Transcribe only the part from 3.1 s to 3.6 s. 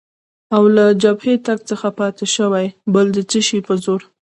د څه شي